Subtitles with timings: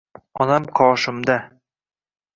[0.45, 1.39] Onam qoshimda.